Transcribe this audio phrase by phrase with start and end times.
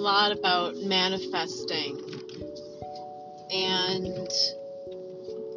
[0.00, 2.00] lot about manifesting
[3.50, 4.28] and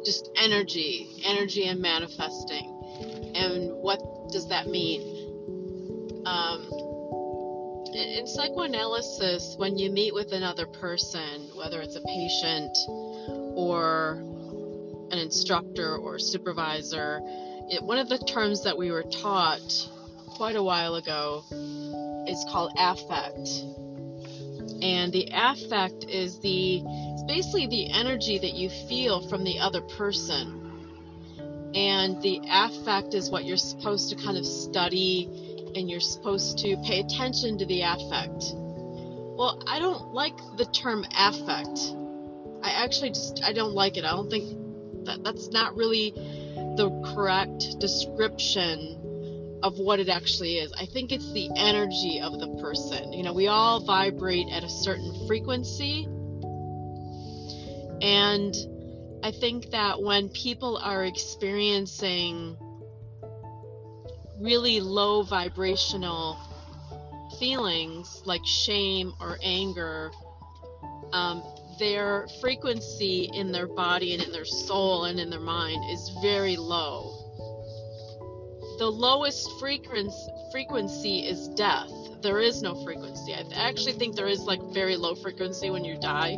[0.04, 3.32] just energy, energy and manifesting.
[3.34, 6.22] And what does that mean?
[6.26, 6.68] Um,
[7.94, 12.76] in psychoanalysis, when you meet with another person, whether it's a patient
[13.56, 14.18] or
[15.10, 17.20] an instructor or supervisor,
[17.70, 19.88] it, one of the terms that we were taught
[20.36, 21.44] quite a while ago
[22.28, 23.48] is called affect.
[24.84, 29.80] And the affect is the it's basically the energy that you feel from the other
[29.80, 30.60] person.
[31.74, 35.24] And the affect is what you're supposed to kind of study
[35.74, 38.52] and you're supposed to pay attention to the affect.
[38.52, 41.78] Well, I don't like the term affect.
[42.62, 44.04] I actually just I don't like it.
[44.04, 49.00] I don't think that that's not really the correct description
[49.64, 50.70] of what it actually is.
[50.78, 53.14] I think it's the energy of the person.
[53.14, 56.04] You know, we all vibrate at a certain frequency.
[58.02, 58.54] And
[59.22, 62.58] I think that when people are experiencing
[64.38, 66.38] really low vibrational
[67.38, 70.12] feelings like shame or anger,
[71.14, 71.42] um,
[71.78, 76.56] their frequency in their body and in their soul and in their mind is very
[76.56, 77.13] low
[78.78, 81.90] the lowest frequency frequency is death.
[82.22, 83.34] There is no frequency.
[83.34, 86.36] I actually think there is like very low frequency when you die.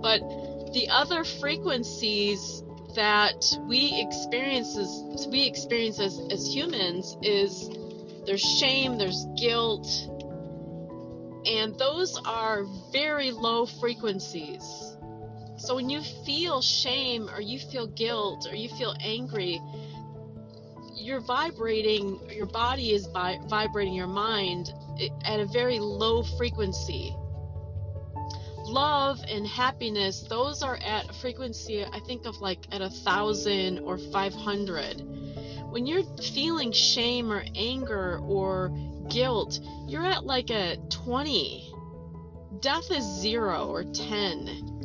[0.00, 0.20] But
[0.72, 2.62] the other frequencies
[2.94, 7.68] that we experience as, we experience as, as humans is
[8.24, 9.86] there's shame, there's guilt,
[11.46, 14.62] and those are very low frequencies.
[15.56, 19.60] So when you feel shame or you feel guilt or you feel angry,
[21.00, 27.14] you're vibrating, your body is vi- vibrating your mind eh, at a very low frequency.
[28.64, 33.80] Love and happiness, those are at a frequency, I think, of like at a thousand
[33.80, 35.02] or 500.
[35.70, 38.70] When you're feeling shame or anger or
[39.08, 41.72] guilt, you're at like a 20.
[42.60, 44.79] Death is zero or 10.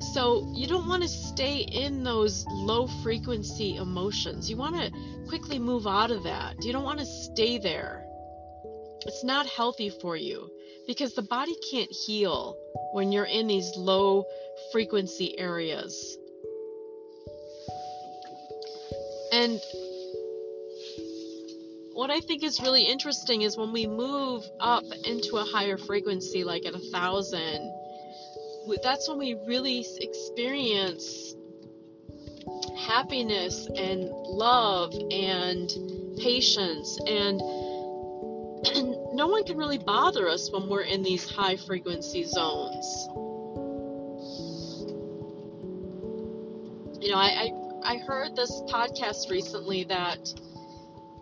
[0.00, 4.48] So you don't want to stay in those low frequency emotions.
[4.48, 4.92] You want to
[5.28, 6.64] quickly move out of that.
[6.64, 8.04] You don't want to stay there.
[9.06, 10.50] It's not healthy for you
[10.86, 12.56] because the body can't heal
[12.92, 14.24] when you're in these low
[14.72, 16.16] frequency areas.
[19.32, 19.60] And
[21.92, 26.44] what I think is really interesting is when we move up into a higher frequency,
[26.44, 27.70] like at a thousand,
[28.82, 31.34] that's when we really experience
[32.78, 35.70] happiness and love and
[36.18, 37.40] patience and
[39.12, 43.08] no one can really bother us when we're in these high frequency zones.
[47.00, 47.52] You know, I,
[47.84, 50.34] I, I heard this podcast recently that,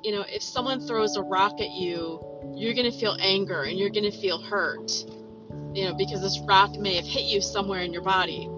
[0.02, 2.20] you know, if someone throws a rock at you,
[2.54, 4.90] you're going to feel anger and you're going to feel hurt,
[5.76, 8.48] you know, because this rock may have hit you somewhere in your body.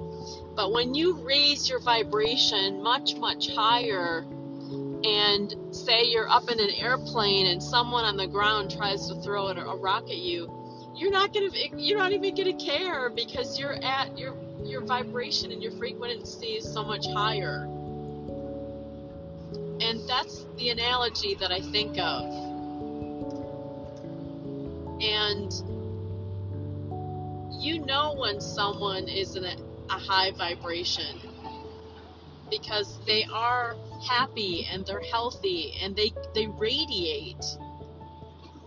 [0.55, 4.25] But when you raise your vibration much, much higher,
[5.05, 9.49] and say you're up in an airplane and someone on the ground tries to throw
[9.49, 14.17] a rock at you, you're not gonna, you're not even gonna care because you're at
[14.17, 17.65] your your vibration and your frequency is so much higher.
[19.81, 22.25] And that's the analogy that I think of.
[25.01, 25.78] And
[27.69, 29.57] you know when someone is in a
[29.91, 31.19] a high vibration
[32.51, 37.45] because they are happy and they're healthy and they they radiate.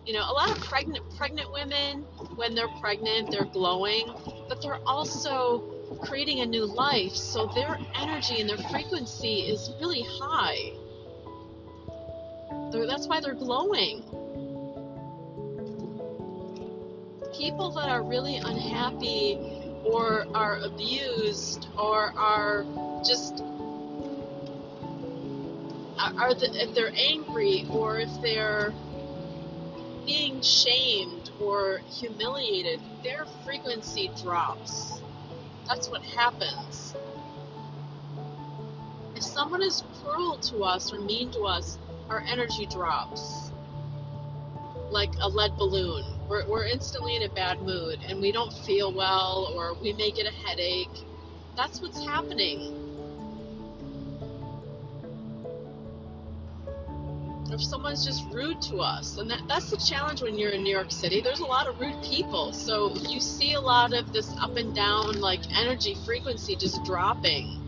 [0.05, 2.03] You know a lot of pregnant pregnant women
[2.35, 4.05] when they're pregnant they're glowing
[4.47, 7.15] but they're also creating a new life.
[7.15, 10.73] So their energy and their frequency is really high.
[12.71, 14.03] They're, that's why they're glowing
[17.41, 19.39] people that are really unhappy
[19.83, 22.67] or are abused or are
[23.03, 23.43] just
[26.19, 28.75] are the, if they're angry or if they're
[30.05, 35.01] being shamed or humiliated, their frequency drops.
[35.67, 36.95] That's what happens.
[39.15, 43.51] If someone is cruel to us or mean to us, our energy drops
[44.91, 48.93] like a lead balloon we're, we're instantly in a bad mood and we don't feel
[48.93, 51.05] well or we may get a headache.
[51.57, 52.87] That's what's happening.
[57.53, 60.73] if someone's just rude to us and that, that's the challenge when you're in new
[60.73, 64.33] york city there's a lot of rude people so you see a lot of this
[64.39, 67.61] up and down like energy frequency just dropping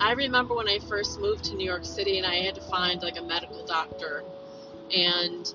[0.00, 3.00] i remember when i first moved to new york city and i had to find
[3.00, 4.24] like a medical doctor
[4.92, 5.54] and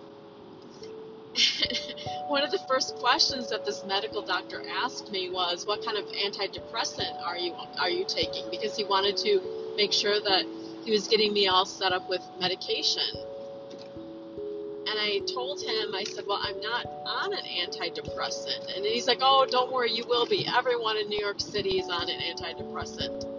[2.28, 6.06] one of the first questions that this medical doctor asked me was what kind of
[6.06, 9.42] antidepressant are you are you taking because he wanted to
[9.76, 10.46] make sure that
[10.86, 13.04] he was getting me all set up with medication.
[14.88, 18.76] And I told him, I said, Well, I'm not on an antidepressant.
[18.76, 20.48] And he's like, Oh, don't worry, you will be.
[20.48, 23.35] Everyone in New York City is on an antidepressant.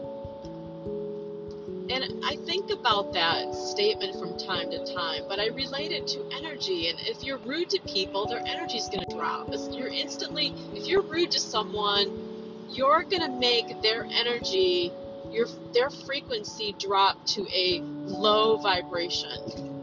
[1.88, 6.28] And I think about that statement from time to time, but I relate it to
[6.36, 6.88] energy.
[6.88, 9.48] And if you're rude to people, their energy is going to drop.
[9.70, 14.92] You're instantly, if you're rude to someone, you're going to make their energy
[15.30, 19.74] your their frequency drop to a low vibration.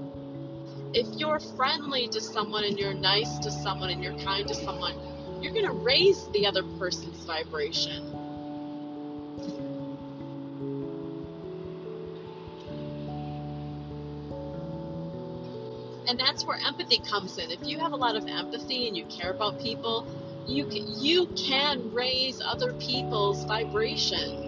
[0.93, 4.95] If you're friendly to someone and you're nice to someone and you're kind to someone,
[5.41, 8.22] you're going to raise the other person's vibration.
[16.13, 17.51] And that's where empathy comes in.
[17.51, 20.07] If you have a lot of empathy and you care about people,
[20.47, 24.43] you can, you can raise other people's vibration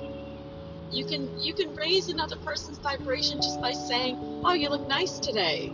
[0.92, 5.20] you can you can raise another person's vibration just by saying, "Oh, you look nice
[5.20, 5.74] today."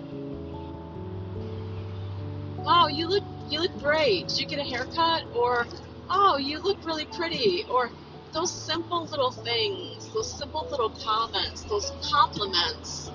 [2.58, 4.30] "Wow, you look you look great.
[4.30, 5.68] Did you get a haircut?" Or,
[6.10, 7.92] "Oh, you look really pretty." Or
[8.34, 13.10] those simple little things, those simple little comments, those compliments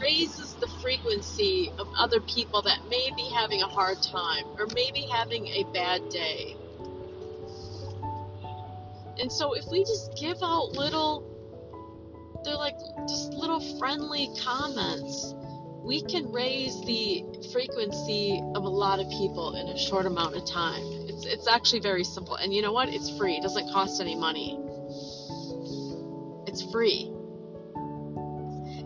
[0.00, 5.02] raises the frequency of other people that may be having a hard time or maybe
[5.02, 6.56] having a bad day.
[9.18, 11.22] And so if we just give out little,
[12.44, 12.76] they're like
[13.08, 15.34] just little friendly comments,
[15.84, 20.46] we can raise the frequency of a lot of people in a short amount of
[20.46, 20.82] time.
[21.08, 22.36] It's, it's actually very simple.
[22.36, 22.88] And you know what?
[22.88, 23.36] It's free.
[23.36, 24.58] It doesn't cost any money.
[26.46, 27.12] It's free.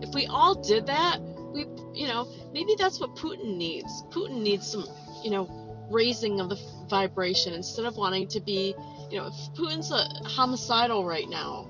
[0.09, 1.19] If we all did that,
[1.53, 4.03] we, you know, maybe that's what Putin needs.
[4.09, 4.85] Putin needs some,
[5.23, 6.59] you know, raising of the
[6.89, 8.75] vibration instead of wanting to be
[9.09, 11.67] you know, Putin's a homicidal right now.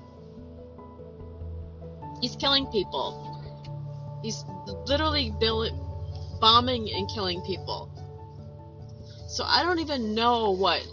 [2.20, 3.26] He's killing people.
[4.22, 4.44] He's
[4.86, 5.32] literally
[6.40, 7.90] bombing and killing people.
[9.28, 10.86] So I don't even know what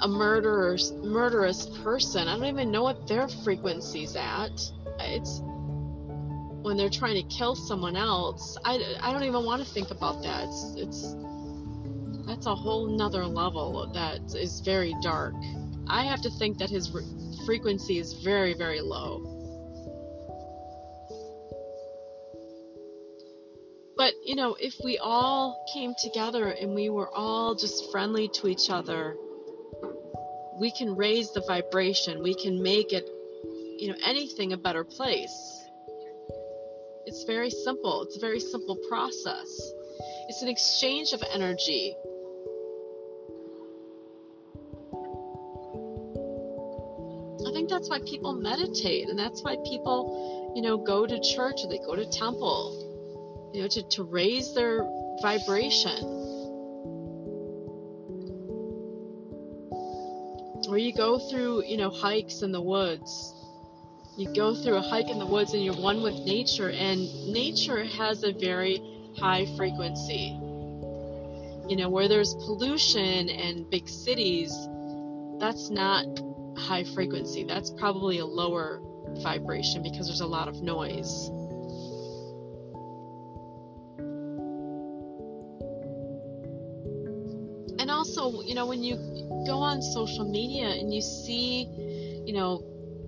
[0.00, 2.28] a murderous murderous person.
[2.28, 4.52] I don't even know what their frequency's at.
[5.00, 5.40] It's
[6.66, 8.58] when they're trying to kill someone else.
[8.64, 10.48] I, I don't even want to think about that.
[10.48, 11.14] It's it's
[12.26, 15.34] that's a whole nother level that is very dark.
[15.86, 17.04] I have to think that his re-
[17.46, 19.22] frequency is very, very low.
[23.96, 28.48] But, you know, if we all came together and we were all just friendly to
[28.48, 29.16] each other,
[30.58, 32.24] we can raise the vibration.
[32.24, 33.08] We can make it,
[33.78, 35.55] you know, anything a better place.
[37.26, 38.02] Very simple.
[38.02, 39.72] It's a very simple process.
[40.28, 41.94] It's an exchange of energy.
[47.46, 51.60] I think that's why people meditate and that's why people, you know, go to church
[51.64, 54.84] or they go to temple, you know, to, to raise their
[55.20, 55.98] vibration.
[60.68, 63.32] Or you go through, you know, hikes in the woods.
[64.16, 67.84] You go through a hike in the woods and you're one with nature, and nature
[67.84, 68.80] has a very
[69.18, 70.38] high frequency.
[71.68, 74.52] You know, where there's pollution and big cities,
[75.38, 76.06] that's not
[76.56, 77.44] high frequency.
[77.44, 78.80] That's probably a lower
[79.22, 81.28] vibration because there's a lot of noise.
[87.78, 88.96] And also, you know, when you
[89.46, 91.68] go on social media and you see,
[92.24, 92.62] you know,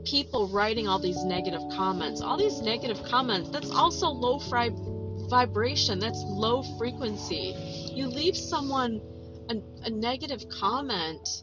[0.04, 4.74] people writing all these negative comments, all these negative comments, that's also low fri-
[5.28, 7.54] vibration, that's low frequency.
[7.94, 9.00] You leave someone
[9.50, 11.42] a, a negative comment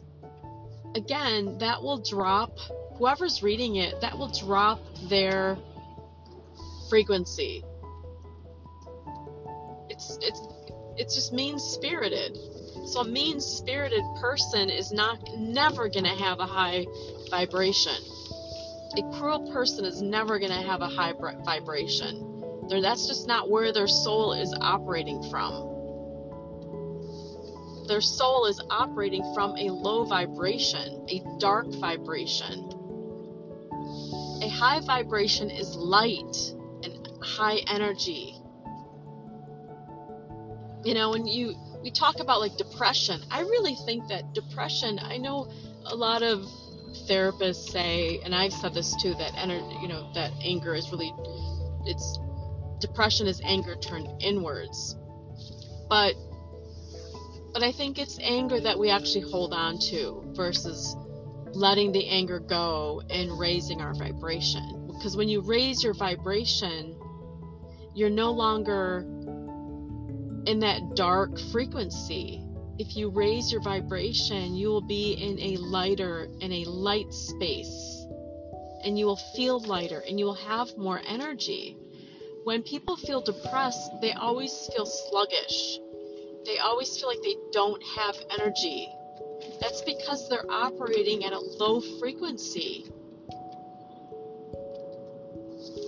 [0.96, 2.58] again, that will drop
[2.96, 5.56] whoever's reading it, that will drop their
[6.88, 7.62] frequency.
[9.90, 10.40] It's it's
[10.96, 12.36] it's just mean spirited.
[12.86, 16.86] So a mean spirited person is not never gonna have a high
[17.30, 17.96] vibration.
[18.96, 21.14] A cruel person is never gonna have a high
[21.44, 22.66] vibration.
[22.68, 25.76] They're, that's just not where their soul is operating from
[27.86, 32.72] their soul is operating from a low vibration, a dark vibration.
[34.42, 36.36] A high vibration is light
[36.82, 38.34] and high energy.
[40.84, 45.18] You know, when you we talk about like depression, I really think that depression, I
[45.18, 45.48] know
[45.84, 46.44] a lot of
[47.08, 51.12] therapists say, and I've said this too, that energy, you know, that anger is really,
[51.84, 52.18] it's
[52.80, 54.96] depression is anger turned inwards.
[55.88, 56.14] But,
[57.52, 60.96] but I think it's anger that we actually hold on to versus
[61.52, 64.88] letting the anger go and raising our vibration.
[64.88, 66.96] Because when you raise your vibration,
[67.94, 68.98] you're no longer
[70.46, 72.45] in that dark frequency
[72.78, 78.06] if you raise your vibration, you will be in a lighter, in a light space.
[78.84, 81.76] And you will feel lighter and you will have more energy.
[82.44, 85.78] When people feel depressed, they always feel sluggish.
[86.44, 88.88] They always feel like they don't have energy.
[89.60, 92.90] That's because they're operating at a low frequency.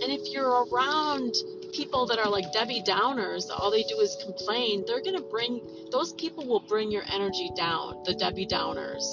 [0.00, 1.34] And if you're around
[1.72, 5.60] people that are like Debbie Downers, all they do is complain, they're going to bring,
[5.90, 9.04] those people will bring your energy down, the Debbie Downers.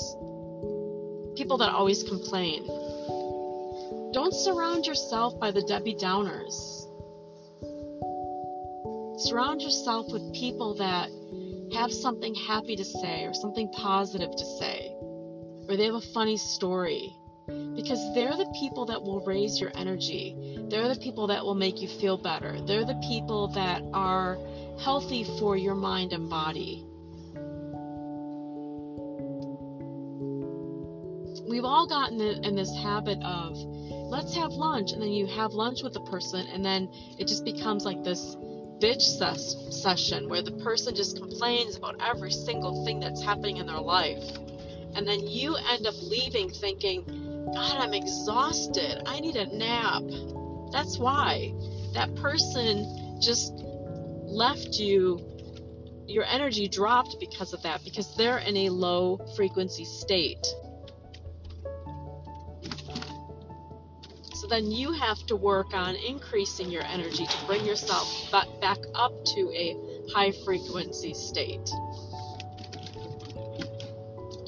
[1.35, 2.65] People that always complain.
[4.13, 6.85] Don't surround yourself by the Debbie Downers.
[9.19, 11.09] Surround yourself with people that
[11.73, 14.95] have something happy to say or something positive to say,
[15.67, 17.15] or they have a funny story
[17.47, 20.57] because they're the people that will raise your energy.
[20.69, 22.59] They're the people that will make you feel better.
[22.61, 24.37] They're the people that are
[24.79, 26.85] healthy for your mind and body.
[31.47, 33.55] We've all gotten in this habit of
[34.09, 37.45] let's have lunch, and then you have lunch with the person, and then it just
[37.45, 38.35] becomes like this
[38.79, 43.67] bitch ses- session where the person just complains about every single thing that's happening in
[43.67, 44.23] their life.
[44.95, 47.03] And then you end up leaving thinking,
[47.53, 49.01] God, I'm exhausted.
[49.05, 50.03] I need a nap.
[50.71, 51.53] That's why
[51.93, 55.19] that person just left you.
[56.07, 60.45] Your energy dropped because of that, because they're in a low frequency state.
[64.33, 69.11] So then you have to work on increasing your energy to bring yourself back up
[69.25, 69.75] to a
[70.13, 71.69] high frequency state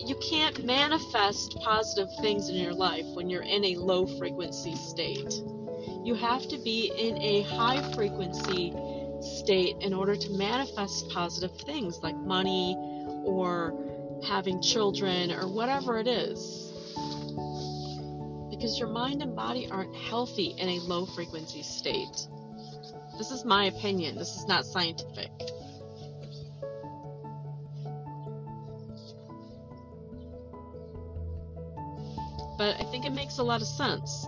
[0.08, 5.34] you can't manifest positive things in your life when you're in a low frequency state.
[6.04, 8.74] You have to be in a high frequency
[9.22, 12.76] state in order to manifest positive things like money
[13.26, 13.74] or
[14.26, 16.72] having children or whatever it is.
[18.50, 22.28] Because your mind and body aren't healthy in a low frequency state.
[23.18, 25.32] This is my opinion, this is not scientific.
[32.58, 34.28] But I think it makes a lot of sense.